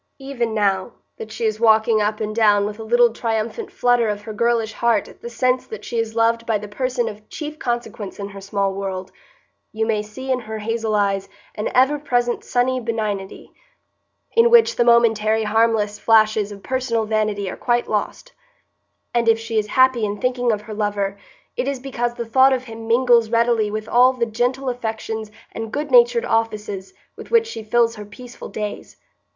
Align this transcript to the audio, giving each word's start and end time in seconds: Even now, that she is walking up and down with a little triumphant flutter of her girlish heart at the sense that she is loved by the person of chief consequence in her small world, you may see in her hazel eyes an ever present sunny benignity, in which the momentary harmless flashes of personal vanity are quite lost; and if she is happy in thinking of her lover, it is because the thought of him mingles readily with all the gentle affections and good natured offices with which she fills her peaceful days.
Even 0.17 0.55
now, 0.55 0.93
that 1.17 1.31
she 1.31 1.45
is 1.45 1.59
walking 1.59 2.01
up 2.01 2.19
and 2.19 2.35
down 2.35 2.65
with 2.65 2.79
a 2.79 2.83
little 2.83 3.13
triumphant 3.13 3.71
flutter 3.71 4.09
of 4.09 4.23
her 4.23 4.33
girlish 4.33 4.73
heart 4.73 5.07
at 5.07 5.21
the 5.21 5.29
sense 5.29 5.67
that 5.67 5.85
she 5.85 5.99
is 5.99 6.15
loved 6.15 6.43
by 6.47 6.57
the 6.57 6.67
person 6.67 7.07
of 7.07 7.29
chief 7.29 7.59
consequence 7.59 8.17
in 8.17 8.29
her 8.29 8.41
small 8.41 8.73
world, 8.73 9.11
you 9.71 9.85
may 9.85 10.01
see 10.01 10.31
in 10.31 10.39
her 10.39 10.57
hazel 10.57 10.95
eyes 10.95 11.29
an 11.53 11.69
ever 11.75 11.99
present 11.99 12.43
sunny 12.43 12.79
benignity, 12.79 13.53
in 14.33 14.49
which 14.49 14.75
the 14.75 14.83
momentary 14.83 15.43
harmless 15.43 15.99
flashes 15.99 16.51
of 16.51 16.63
personal 16.63 17.05
vanity 17.05 17.47
are 17.47 17.55
quite 17.55 17.87
lost; 17.87 18.31
and 19.13 19.29
if 19.29 19.37
she 19.37 19.59
is 19.59 19.67
happy 19.67 20.03
in 20.03 20.17
thinking 20.19 20.51
of 20.51 20.61
her 20.61 20.73
lover, 20.73 21.15
it 21.55 21.67
is 21.67 21.79
because 21.79 22.15
the 22.15 22.25
thought 22.25 22.53
of 22.53 22.63
him 22.63 22.87
mingles 22.87 23.29
readily 23.29 23.69
with 23.69 23.87
all 23.87 24.13
the 24.13 24.25
gentle 24.25 24.67
affections 24.67 25.29
and 25.51 25.71
good 25.71 25.91
natured 25.91 26.25
offices 26.25 26.95
with 27.15 27.29
which 27.29 27.45
she 27.45 27.61
fills 27.61 27.97
her 27.97 28.03
peaceful 28.05 28.49
days. 28.49 28.97